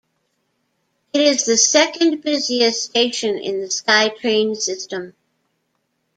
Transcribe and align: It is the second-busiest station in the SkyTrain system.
It 1.13 1.21
is 1.21 1.45
the 1.45 1.55
second-busiest 1.59 2.81
station 2.85 3.37
in 3.37 3.61
the 3.61 3.67
SkyTrain 3.67 4.57
system. 4.57 5.13